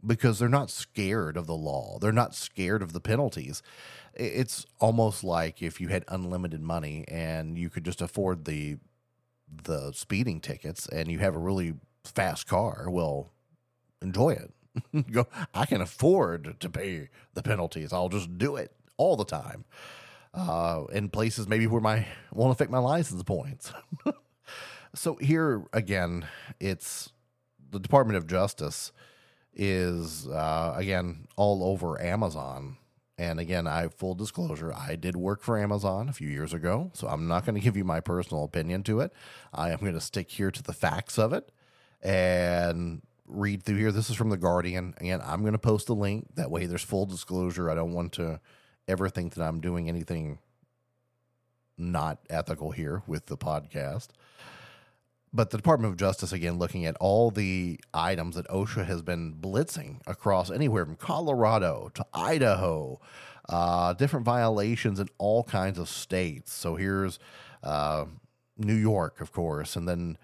because 0.04 0.38
they're 0.38 0.48
not 0.48 0.70
scared 0.70 1.36
of 1.36 1.46
the 1.46 1.54
law. 1.54 1.98
They're 2.00 2.10
not 2.10 2.34
scared 2.34 2.82
of 2.82 2.92
the 2.92 3.00
penalties. 3.00 3.62
It's 4.14 4.66
almost 4.80 5.22
like 5.22 5.62
if 5.62 5.80
you 5.80 5.88
had 5.88 6.04
unlimited 6.08 6.60
money 6.60 7.04
and 7.06 7.56
you 7.56 7.70
could 7.70 7.84
just 7.84 8.02
afford 8.02 8.44
the 8.44 8.78
the 9.64 9.92
speeding 9.92 10.40
tickets 10.40 10.88
and 10.88 11.10
you 11.10 11.18
have 11.18 11.34
a 11.34 11.38
really 11.38 11.74
fast 12.04 12.46
car, 12.46 12.86
well, 12.88 13.32
enjoy 14.00 14.30
it. 14.30 14.52
Go, 15.12 15.26
I 15.54 15.66
can 15.66 15.80
afford 15.80 16.56
to 16.60 16.70
pay 16.70 17.10
the 17.34 17.42
penalties. 17.42 17.92
I'll 17.92 18.08
just 18.08 18.38
do 18.38 18.56
it 18.56 18.72
all 18.96 19.16
the 19.16 19.24
time. 19.24 19.64
Uh, 20.34 20.84
in 20.92 21.10
places 21.10 21.46
maybe 21.46 21.66
where 21.66 21.80
my 21.82 22.06
won't 22.32 22.52
affect 22.52 22.70
my 22.70 22.78
license 22.78 23.22
points. 23.22 23.70
so 24.94 25.16
here 25.16 25.64
again, 25.74 26.26
it's 26.58 27.12
the 27.70 27.78
Department 27.78 28.16
of 28.16 28.26
Justice 28.26 28.92
is 29.54 30.26
uh, 30.28 30.72
again 30.74 31.26
all 31.36 31.62
over 31.62 32.00
Amazon. 32.00 32.78
And 33.18 33.38
again, 33.38 33.66
I 33.66 33.88
full 33.88 34.14
disclosure, 34.14 34.72
I 34.72 34.96
did 34.96 35.16
work 35.16 35.42
for 35.42 35.58
Amazon 35.58 36.08
a 36.08 36.12
few 36.12 36.28
years 36.28 36.54
ago, 36.54 36.90
so 36.94 37.08
I'm 37.08 37.28
not 37.28 37.44
going 37.44 37.54
to 37.60 37.60
give 37.60 37.76
you 37.76 37.84
my 37.84 38.00
personal 38.00 38.44
opinion 38.44 38.82
to 38.84 39.00
it. 39.00 39.12
I 39.52 39.70
am 39.70 39.78
going 39.78 39.94
to 39.94 40.00
stick 40.00 40.30
here 40.30 40.50
to 40.50 40.62
the 40.62 40.72
facts 40.72 41.18
of 41.18 41.32
it 41.32 41.52
and 42.02 43.02
read 43.26 43.62
through 43.62 43.76
here. 43.76 43.92
This 43.92 44.10
is 44.10 44.16
from 44.16 44.30
the 44.30 44.36
Guardian. 44.36 44.94
Again, 44.98 45.20
I'm 45.24 45.40
going 45.42 45.52
to 45.52 45.58
post 45.58 45.88
a 45.88 45.94
link. 45.94 46.34
That 46.34 46.50
way, 46.50 46.66
there's 46.66 46.82
full 46.82 47.06
disclosure. 47.06 47.70
I 47.70 47.74
don't 47.74 47.92
want 47.92 48.12
to 48.14 48.40
ever 48.88 49.08
think 49.08 49.34
that 49.34 49.46
I'm 49.46 49.60
doing 49.60 49.88
anything 49.88 50.38
not 51.78 52.18
ethical 52.28 52.70
here 52.70 53.02
with 53.06 53.26
the 53.26 53.36
podcast. 53.36 54.08
But 55.34 55.50
the 55.50 55.56
Department 55.56 55.92
of 55.92 55.98
Justice, 55.98 56.32
again, 56.32 56.58
looking 56.58 56.84
at 56.84 56.96
all 57.00 57.30
the 57.30 57.80
items 57.94 58.36
that 58.36 58.46
OSHA 58.48 58.84
has 58.84 59.00
been 59.00 59.34
blitzing 59.34 60.00
across 60.06 60.50
anywhere 60.50 60.84
from 60.84 60.96
Colorado 60.96 61.90
to 61.94 62.04
Idaho, 62.12 63.00
uh, 63.48 63.94
different 63.94 64.26
violations 64.26 65.00
in 65.00 65.08
all 65.16 65.42
kinds 65.44 65.78
of 65.78 65.88
states. 65.88 66.52
So 66.52 66.76
here's 66.76 67.18
uh, 67.62 68.04
New 68.58 68.74
York, 68.74 69.22
of 69.22 69.32
course, 69.32 69.74
and 69.74 69.88
then 69.88 70.18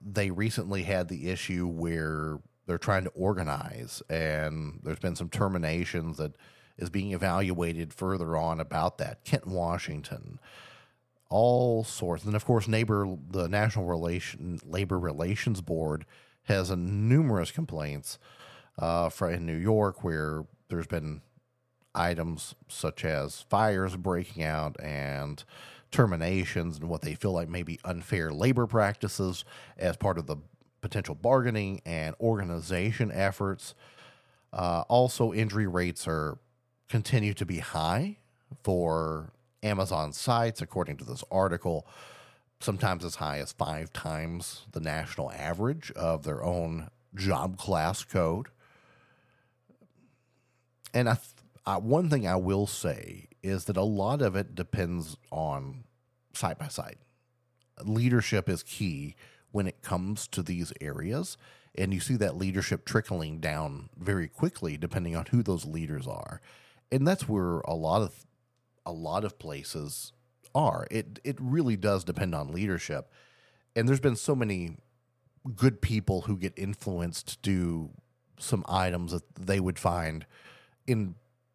they 0.00 0.30
recently 0.30 0.84
had 0.84 1.08
the 1.08 1.30
issue 1.30 1.66
where 1.66 2.38
they're 2.66 2.78
trying 2.78 3.04
to 3.04 3.10
organize, 3.10 4.02
and 4.08 4.80
there's 4.84 5.00
been 5.00 5.16
some 5.16 5.28
terminations 5.28 6.16
that 6.18 6.36
is 6.78 6.90
being 6.90 7.12
evaluated 7.12 7.92
further 7.92 8.36
on 8.36 8.60
about 8.60 8.98
that. 8.98 9.24
Kent, 9.24 9.46
Washington, 9.46 10.38
all 11.34 11.82
sorts, 11.82 12.22
and 12.22 12.36
of 12.36 12.44
course, 12.44 12.68
neighbor 12.68 13.08
the 13.28 13.48
National 13.48 13.86
Relation 13.86 14.60
Labor 14.64 15.00
Relations 15.00 15.60
Board 15.60 16.06
has 16.44 16.70
a 16.70 16.76
numerous 16.76 17.50
complaints 17.50 18.20
uh, 18.78 19.10
in 19.22 19.44
New 19.44 19.56
York 19.56 20.04
where 20.04 20.44
there's 20.68 20.86
been 20.86 21.22
items 21.92 22.54
such 22.68 23.04
as 23.04 23.40
fires 23.50 23.96
breaking 23.96 24.44
out 24.44 24.76
and 24.80 25.42
terminations 25.90 26.78
and 26.78 26.88
what 26.88 27.02
they 27.02 27.16
feel 27.16 27.32
like 27.32 27.48
may 27.48 27.64
be 27.64 27.80
unfair 27.84 28.30
labor 28.30 28.68
practices 28.68 29.44
as 29.76 29.96
part 29.96 30.18
of 30.18 30.28
the 30.28 30.36
potential 30.82 31.16
bargaining 31.16 31.80
and 31.84 32.14
organization 32.20 33.10
efforts. 33.10 33.74
Uh, 34.52 34.84
also, 34.88 35.32
injury 35.32 35.66
rates 35.66 36.06
are 36.06 36.38
continue 36.88 37.34
to 37.34 37.44
be 37.44 37.58
high 37.58 38.18
for 38.62 39.32
Amazon 39.64 40.12
sites, 40.12 40.60
according 40.62 40.98
to 40.98 41.04
this 41.04 41.24
article. 41.30 41.86
Sometimes 42.60 43.04
as 43.04 43.16
high 43.16 43.38
as 43.38 43.52
five 43.52 43.92
times 43.92 44.66
the 44.72 44.80
national 44.80 45.32
average 45.32 45.90
of 45.92 46.22
their 46.22 46.44
own 46.44 46.88
job 47.14 47.56
class 47.58 48.04
code. 48.04 48.48
And 50.92 51.08
I, 51.08 51.18
I, 51.66 51.78
one 51.78 52.08
thing 52.08 52.26
I 52.26 52.36
will 52.36 52.66
say 52.66 53.28
is 53.42 53.64
that 53.64 53.76
a 53.76 53.82
lot 53.82 54.22
of 54.22 54.36
it 54.36 54.54
depends 54.54 55.16
on 55.30 55.84
site 56.32 56.58
by 56.58 56.68
site. 56.68 56.98
Leadership 57.82 58.48
is 58.48 58.62
key 58.62 59.16
when 59.50 59.66
it 59.66 59.82
comes 59.82 60.26
to 60.28 60.42
these 60.42 60.72
areas. 60.80 61.36
And 61.76 61.92
you 61.92 62.00
see 62.00 62.16
that 62.16 62.36
leadership 62.36 62.84
trickling 62.84 63.40
down 63.40 63.88
very 63.98 64.28
quickly 64.28 64.76
depending 64.76 65.16
on 65.16 65.26
who 65.26 65.42
those 65.42 65.64
leaders 65.64 66.06
are. 66.06 66.40
And 66.92 67.06
that's 67.06 67.28
where 67.28 67.58
a 67.60 67.74
lot 67.74 68.02
of 68.02 68.24
a 68.86 68.92
lot 68.92 69.24
of 69.24 69.38
places 69.38 70.12
are. 70.54 70.86
It 70.90 71.20
it 71.24 71.36
really 71.40 71.76
does 71.76 72.04
depend 72.04 72.34
on 72.34 72.52
leadership. 72.52 73.10
And 73.76 73.88
there's 73.88 74.00
been 74.00 74.16
so 74.16 74.34
many 74.34 74.76
good 75.56 75.82
people 75.82 76.22
who 76.22 76.36
get 76.36 76.52
influenced 76.56 77.28
to 77.28 77.38
do 77.42 77.90
some 78.38 78.64
items 78.68 79.12
that 79.12 79.22
they 79.34 79.60
would 79.60 79.78
find 79.78 80.26
in 80.86 81.14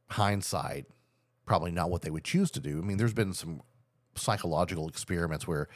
hindsight 0.09 0.85
probably 1.45 1.71
not 1.71 1.89
what 1.89 2.03
they 2.03 2.11
would 2.11 2.23
choose 2.23 2.51
to 2.51 2.59
do. 2.59 2.77
I 2.77 2.81
mean, 2.81 2.97
there's 2.97 3.13
been 3.13 3.33
some 3.33 3.61
psychological 4.15 4.87
experiments 4.87 5.47
where 5.47 5.67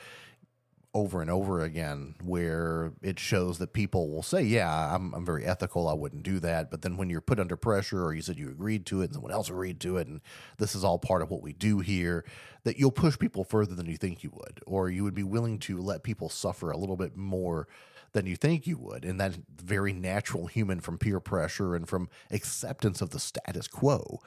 over 0.93 1.21
and 1.21 1.29
over 1.29 1.61
again 1.61 2.13
where 2.23 2.93
it 3.01 3.19
shows 3.19 3.57
that 3.57 3.73
people 3.73 4.09
will 4.09 4.21
say, 4.23 4.43
Yeah, 4.43 4.95
I'm, 4.95 5.13
I'm 5.13 5.25
very 5.25 5.43
ethical. 5.43 5.87
I 5.87 5.93
wouldn't 5.93 6.23
do 6.23 6.39
that. 6.41 6.69
But 6.69 6.83
then 6.83 6.97
when 6.97 7.09
you're 7.09 7.21
put 7.21 7.39
under 7.39 7.55
pressure 7.55 8.03
or 8.03 8.13
you 8.13 8.21
said 8.21 8.37
you 8.37 8.49
agreed 8.49 8.85
to 8.87 9.01
it 9.01 9.05
and 9.05 9.13
someone 9.15 9.31
else 9.31 9.49
agreed 9.49 9.79
to 9.81 9.97
it, 9.97 10.07
and 10.07 10.21
this 10.57 10.75
is 10.75 10.83
all 10.83 10.99
part 10.99 11.21
of 11.21 11.31
what 11.31 11.41
we 11.41 11.53
do 11.53 11.79
here, 11.79 12.23
that 12.63 12.77
you'll 12.77 12.91
push 12.91 13.17
people 13.17 13.43
further 13.43 13.73
than 13.73 13.87
you 13.87 13.97
think 13.97 14.23
you 14.23 14.31
would, 14.33 14.61
or 14.67 14.89
you 14.89 15.03
would 15.03 15.15
be 15.15 15.23
willing 15.23 15.57
to 15.59 15.81
let 15.81 16.03
people 16.03 16.29
suffer 16.29 16.69
a 16.69 16.77
little 16.77 16.97
bit 16.97 17.17
more 17.17 17.67
than 18.11 18.27
you 18.27 18.35
think 18.35 18.67
you 18.67 18.77
would. 18.77 19.03
And 19.03 19.19
that 19.19 19.37
very 19.63 19.93
natural 19.93 20.45
human 20.45 20.79
from 20.79 20.99
peer 20.99 21.19
pressure 21.19 21.75
and 21.75 21.89
from 21.89 22.07
acceptance 22.29 23.01
of 23.01 23.09
the 23.09 23.19
status 23.19 23.67
quo. 23.67 24.19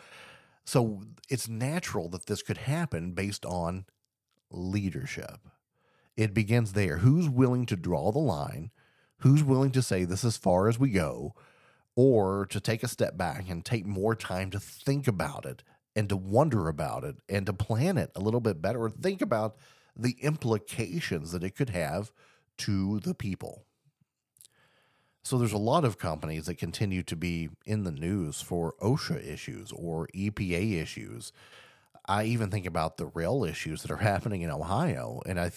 So 0.65 1.03
it's 1.29 1.49
natural 1.49 2.09
that 2.09 2.27
this 2.27 2.43
could 2.43 2.59
happen 2.59 3.13
based 3.13 3.47
on 3.47 3.85
leadership. 4.51 5.39
It 6.17 6.35
begins 6.35 6.73
there. 6.73 6.99
Who's 6.99 7.29
willing 7.29 7.67
to 7.67 7.77
draw 7.77 8.11
the 8.11 8.19
line? 8.19 8.71
Who's 9.19 9.43
willing 9.43 9.71
to 9.73 9.83
say 9.83 10.05
this 10.05 10.25
as 10.25 10.37
far 10.37 10.69
as 10.69 10.79
we 10.79 10.91
go? 10.91 11.35
Or 11.95 12.47
to 12.47 12.61
take 12.61 12.83
a 12.83 12.89
step 12.89 13.17
back 13.17 13.49
and 13.49 13.65
take 13.65 13.87
more 13.87 14.15
time 14.15 14.51
to 14.51 14.61
think 14.61 15.09
about 15.09 15.47
it 15.47 15.63
and 15.95 16.09
to 16.11 16.17
wonder 16.17 16.69
about 16.69 17.05
it 17.05 17.17
and 17.29 17.47
to 17.47 17.53
plan 17.53 17.97
it 17.97 18.11
a 18.15 18.21
little 18.21 18.41
bit 18.41 18.61
better 18.61 18.83
or 18.83 18.91
think 18.91 19.23
about 19.23 19.57
the 19.97 20.17
implications 20.21 21.33
that 21.33 21.43
it 21.43 21.57
could 21.57 21.71
have 21.71 22.13
to 22.59 23.01
the 23.01 23.15
people. 23.15 23.65
So 25.23 25.39
there's 25.39 25.53
a 25.53 25.59
lot 25.59 25.85
of 25.85 25.99
companies 25.99 26.47
that 26.47 26.57
continue 26.57 27.03
to 27.03 27.17
be 27.17 27.49
in 27.65 27.83
the 27.83 27.91
news 27.91 28.41
for 28.41 28.75
OSHA 28.81 29.27
issues 29.27 29.73
or 29.73 30.07
EPA 30.15 30.81
issues. 30.81 31.33
I 32.07 32.25
even 32.25 32.51
think 32.51 32.65
about 32.65 32.97
the 32.97 33.07
rail 33.07 33.43
issues 33.43 33.83
that 33.83 33.91
are 33.91 33.97
happening 34.13 34.43
in 34.43 34.51
Ohio, 34.51 35.23
and 35.27 35.41
I 35.41 35.51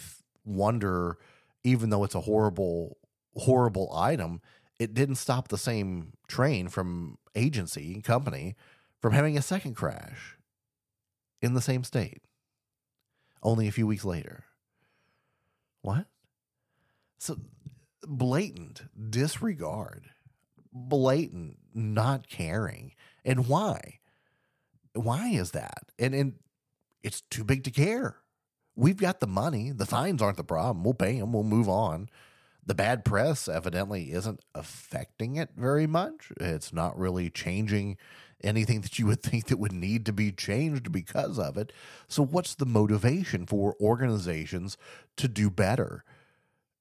wonder, 0.49 1.17
even 1.63 1.89
though 1.89 2.03
it's 2.03 2.15
a 2.15 2.21
horrible, 2.21 2.97
horrible 3.35 3.93
item, 3.95 4.41
it 4.79 4.93
didn't 4.93 5.15
stop 5.15 5.47
the 5.49 5.57
same 5.57 6.13
train 6.27 6.67
from 6.69 7.17
agency 7.35 7.93
and 7.93 8.03
company 8.03 8.55
from 8.99 9.13
having 9.13 9.37
a 9.37 9.41
second 9.41 9.75
crash 9.75 10.37
in 11.41 11.53
the 11.53 11.61
same 11.61 11.83
state. 11.83 12.21
only 13.41 13.67
a 13.67 13.71
few 13.71 13.87
weeks 13.87 14.05
later. 14.05 14.45
What? 15.81 16.07
So 17.17 17.37
blatant 18.03 18.83
disregard, 19.09 20.09
blatant 20.71 21.57
not 21.73 22.29
caring. 22.29 22.93
And 23.25 23.47
why? 23.47 23.99
Why 24.93 25.29
is 25.29 25.51
that? 25.51 25.91
And 25.97 26.13
and 26.13 26.33
it's 27.03 27.21
too 27.21 27.43
big 27.43 27.63
to 27.65 27.71
care. 27.71 28.17
We've 28.79 28.95
got 28.95 29.19
the 29.19 29.27
money. 29.27 29.71
The 29.71 29.85
fines 29.85 30.21
aren't 30.21 30.37
the 30.37 30.43
problem. 30.45 30.85
We'll 30.85 30.93
pay 30.93 31.19
them. 31.19 31.33
We'll 31.33 31.43
move 31.43 31.67
on. 31.67 32.07
The 32.65 32.73
bad 32.73 33.03
press 33.03 33.49
evidently 33.49 34.13
isn't 34.13 34.39
affecting 34.55 35.35
it 35.35 35.49
very 35.57 35.85
much. 35.85 36.31
It's 36.39 36.71
not 36.71 36.97
really 36.97 37.29
changing 37.29 37.97
anything 38.41 38.79
that 38.79 38.97
you 38.97 39.05
would 39.07 39.21
think 39.23 39.47
that 39.47 39.59
would 39.59 39.73
need 39.73 40.05
to 40.05 40.13
be 40.13 40.31
changed 40.31 40.93
because 40.93 41.37
of 41.37 41.57
it. 41.57 41.73
So, 42.07 42.23
what's 42.23 42.55
the 42.55 42.65
motivation 42.65 43.45
for 43.45 43.75
organizations 43.81 44.77
to 45.17 45.27
do 45.27 45.49
better? 45.49 46.05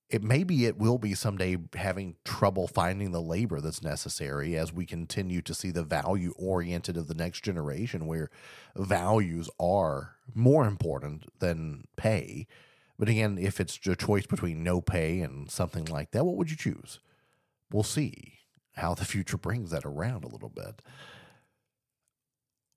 It 0.09 0.23
maybe 0.23 0.67
it 0.67 0.79
will 0.79 0.99
be 0.99 1.15
someday 1.15 1.57
having 1.75 2.15
trouble 2.25 2.69
finding 2.69 3.11
the 3.11 3.21
labor 3.21 3.61
that's 3.61 3.83
necessary 3.83 4.57
as 4.57 4.73
we 4.73 4.87
continue 4.87 5.43
to 5.43 5.53
see 5.53 5.73
the 5.73 5.83
value 5.83 6.33
oriented 6.39 6.97
of 6.97 7.09
the 7.09 7.15
next 7.15 7.43
generation, 7.43 8.07
where 8.07 8.31
values 8.77 9.51
are 9.59 10.18
more 10.35 10.67
important 10.67 11.27
than 11.39 11.85
pay. 11.97 12.47
But 12.99 13.09
again, 13.09 13.39
if 13.39 13.61
it's 13.61 13.79
a 13.87 13.95
choice 13.95 14.27
between 14.27 14.63
no 14.63 14.81
pay 14.81 15.21
and 15.21 15.51
something 15.51 15.85
like 15.85 16.11
that, 16.11 16.25
what 16.25 16.37
would 16.37 16.51
you 16.51 16.57
choose? 16.57 16.99
We'll 17.71 17.85
see 17.85 18.39
how 18.75 18.95
the 18.95 19.05
future 19.05 19.37
brings 19.37 19.71
that 19.71 19.85
around 19.85 20.25
a 20.25 20.29
little 20.29 20.49
bit. 20.49 20.83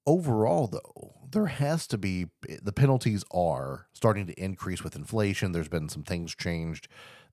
Overall 0.06 0.68
though 0.68 1.14
there 1.32 1.46
has 1.46 1.88
to 1.88 1.98
be 1.98 2.28
the 2.62 2.74
penalties 2.74 3.24
are 3.32 3.88
starting 3.94 4.26
to 4.28 4.34
increase 4.34 4.84
with 4.84 4.96
inflation. 4.96 5.52
There's 5.52 5.70
been 5.70 5.90
some 5.90 6.04
things 6.04 6.36
changed 6.36 6.88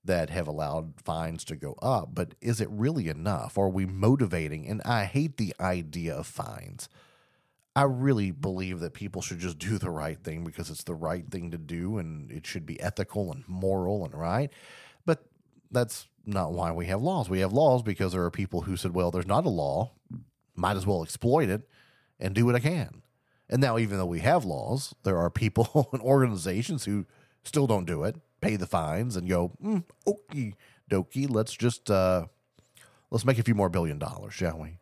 that 0.05 0.31
have 0.31 0.47
allowed 0.47 0.95
fines 1.03 1.45
to 1.45 1.57
go 1.57 1.75
up 1.83 2.11
but 2.15 2.35
is 2.41 2.61
it 2.61 2.69
really 2.71 3.09
enough? 3.09 3.57
Are 3.59 3.71
we 3.71 3.87
motivating? 3.87 4.69
And 4.69 4.83
i 4.83 5.05
hate 5.05 5.39
the 5.39 5.55
idea 5.59 6.15
of 6.15 6.27
fines 6.27 6.89
i 7.79 7.83
really 7.83 8.31
believe 8.31 8.81
that 8.81 8.93
people 8.95 9.23
should 9.23 9.39
just 9.39 9.59
do 9.59 9.79
the 9.79 9.91
right 9.91 10.23
thing 10.23 10.45
because 10.45 10.71
it's 10.71 10.85
the 10.85 10.95
right 10.95 11.31
thing 11.31 11.51
to 11.51 11.59
do 11.59 11.99
and 11.99 12.31
it 12.31 12.47
should 12.47 12.67
be 12.67 12.81
ethical 12.81 13.33
and 13.33 13.45
moral 13.49 14.05
and 14.05 14.15
right 14.15 14.51
but 15.05 15.25
that's 15.71 16.09
not 16.27 16.53
why 16.53 16.73
we 16.73 16.87
have 16.87 17.01
laws 17.01 17.29
we 17.29 17.41
have 17.41 17.53
laws 17.53 17.83
because 17.83 18.13
there 18.13 18.25
are 18.25 18.31
people 18.31 18.63
who 18.63 18.77
said 18.77 18.95
well 18.95 19.11
there's 19.11 19.27
not 19.27 19.47
a 19.47 19.51
law 19.51 19.93
might 20.59 20.77
as 20.77 20.87
well 20.87 21.03
exploit 21.03 21.49
it 21.49 21.69
and 22.19 22.35
do 22.35 22.45
what 22.45 22.55
I 22.55 22.61
can. 22.61 23.03
And 23.49 23.63
now, 23.63 23.79
even 23.79 23.97
though 23.97 24.07
we 24.07 24.21
have 24.21 24.45
laws, 24.45 24.95
there 25.05 25.17
are 25.17 25.31
people 25.31 25.89
and 25.93 26.03
organizations 26.03 26.85
who 26.85 27.07
still 27.45 27.67
don't 27.67 27.87
do 27.87 28.05
it, 28.05 28.17
pay 28.41 28.57
the 28.57 28.67
fines, 28.67 29.17
and 29.17 29.29
go, 29.29 29.53
mm, 29.63 29.85
okie 30.07 30.55
dokie, 30.91 31.31
let's 31.31 31.55
just 31.55 31.91
uh, 31.91 32.27
let's 33.11 33.25
make 33.25 33.39
a 33.39 33.43
few 33.43 33.55
more 33.55 33.71
billion 33.71 33.99
dollars, 33.99 34.35
shall 34.35 34.59
we? 34.59 34.78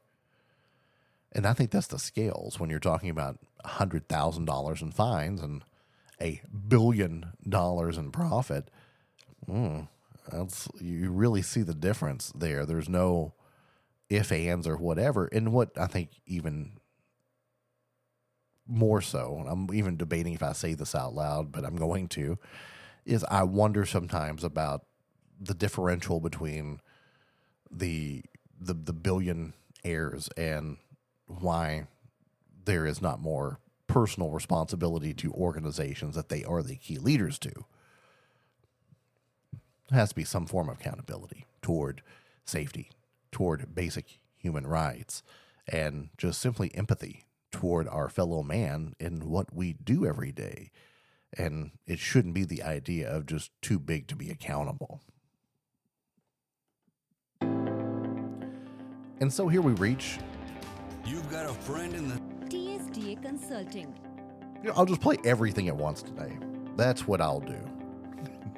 And 1.36 1.46
I 1.46 1.52
think 1.52 1.70
that's 1.70 1.88
the 1.88 1.98
scales 1.98 2.58
when 2.58 2.70
you're 2.70 2.78
talking 2.78 3.10
about 3.10 3.38
hundred 3.62 4.08
thousand 4.08 4.46
dollars 4.46 4.80
in 4.80 4.90
fines 4.90 5.42
and 5.42 5.62
a 6.18 6.40
billion 6.66 7.26
dollars 7.46 7.98
in 7.98 8.10
profit. 8.10 8.70
Mm, 9.46 9.86
that's 10.32 10.66
you 10.80 11.10
really 11.10 11.42
see 11.42 11.60
the 11.60 11.74
difference 11.74 12.32
there. 12.34 12.64
There's 12.64 12.88
no 12.88 13.34
if 14.08 14.32
ands 14.32 14.66
or 14.66 14.78
whatever. 14.78 15.26
And 15.26 15.52
what 15.52 15.76
I 15.76 15.86
think 15.86 16.08
even 16.24 16.78
more 18.66 19.02
so, 19.02 19.36
and 19.38 19.46
I'm 19.46 19.74
even 19.76 19.98
debating 19.98 20.32
if 20.32 20.42
I 20.42 20.54
say 20.54 20.72
this 20.72 20.94
out 20.94 21.14
loud, 21.14 21.52
but 21.52 21.66
I'm 21.66 21.76
going 21.76 22.08
to, 22.08 22.38
is 23.04 23.24
I 23.24 23.42
wonder 23.42 23.84
sometimes 23.84 24.42
about 24.42 24.86
the 25.38 25.54
differential 25.54 26.18
between 26.18 26.80
the 27.70 28.22
the 28.58 28.72
the 28.72 28.94
billion 28.94 29.52
heirs 29.84 30.30
and 30.38 30.78
why 31.26 31.86
there 32.64 32.86
is 32.86 33.00
not 33.00 33.20
more 33.20 33.60
personal 33.86 34.30
responsibility 34.30 35.14
to 35.14 35.32
organizations 35.32 36.14
that 36.14 36.28
they 36.28 36.44
are 36.44 36.62
the 36.62 36.76
key 36.76 36.98
leaders 36.98 37.38
to. 37.38 37.52
There 39.88 39.98
has 39.98 40.10
to 40.10 40.14
be 40.14 40.24
some 40.24 40.46
form 40.46 40.68
of 40.68 40.78
accountability 40.80 41.46
toward 41.62 42.02
safety, 42.44 42.90
toward 43.30 43.74
basic 43.74 44.18
human 44.36 44.66
rights, 44.66 45.22
and 45.68 46.10
just 46.18 46.40
simply 46.40 46.74
empathy 46.74 47.24
toward 47.52 47.88
our 47.88 48.08
fellow 48.08 48.42
man 48.42 48.94
in 48.98 49.28
what 49.28 49.54
we 49.54 49.72
do 49.72 50.04
every 50.04 50.32
day. 50.32 50.70
And 51.36 51.70
it 51.86 51.98
shouldn't 51.98 52.34
be 52.34 52.44
the 52.44 52.62
idea 52.62 53.08
of 53.08 53.26
just 53.26 53.50
too 53.62 53.78
big 53.78 54.08
to 54.08 54.16
be 54.16 54.30
accountable. 54.30 55.00
And 57.40 59.32
so 59.32 59.48
here 59.48 59.62
we 59.62 59.72
reach. 59.72 60.18
You've 61.06 61.30
got 61.30 61.48
a 61.48 61.54
friend 61.54 61.94
in 61.94 62.08
the 62.08 62.16
TSDA 62.48 63.22
Consulting. 63.22 63.94
You 64.62 64.70
know, 64.70 64.74
I'll 64.76 64.86
just 64.86 65.00
play 65.00 65.16
everything 65.24 65.68
at 65.68 65.76
once 65.76 66.02
today. 66.02 66.36
That's 66.76 67.06
what 67.06 67.20
I'll 67.20 67.38
do. 67.38 67.58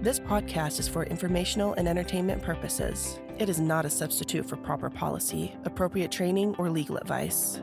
This 0.00 0.18
podcast 0.18 0.80
is 0.80 0.88
for 0.88 1.04
informational 1.04 1.72
and 1.74 1.86
entertainment 1.86 2.42
purposes. 2.42 3.20
It 3.38 3.48
is 3.48 3.60
not 3.60 3.84
a 3.84 3.90
substitute 3.90 4.44
for 4.44 4.56
proper 4.56 4.90
policy, 4.90 5.54
appropriate 5.64 6.10
training, 6.10 6.56
or 6.58 6.68
legal 6.68 6.96
advice. 6.96 7.60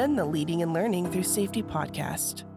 This 0.00 0.16
the 0.16 0.24
Leading 0.24 0.62
and 0.62 0.72
Learning 0.72 1.10
Through 1.10 1.24
Safety 1.24 1.62
podcast. 1.62 2.49